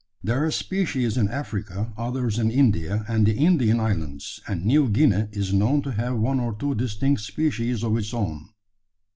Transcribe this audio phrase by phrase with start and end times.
[0.23, 5.27] There are species in Africa, others in India and the Indian islands, and New Guinea
[5.31, 8.49] is known to have one or two distinct species of its own.